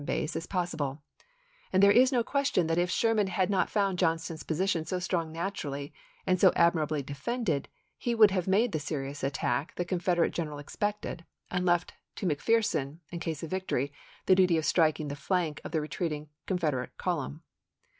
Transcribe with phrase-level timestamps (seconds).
[0.03, 1.03] base as possible;
[1.71, 5.31] and there is no question that if Sherman had not found Johnston's position so strong
[5.31, 5.93] naturally,
[6.25, 10.25] and so admirably defended, he would have made the serious attack the Confeder SHERMAN'S CAMPAIGN
[10.25, 13.45] TO THE CHATTAHOOCHEE 11 ate general expected, and left to McPherson, in case chap.i.
[13.45, 13.93] of victory,
[14.25, 17.43] the duty of striking the flank of the retreating Confederate column.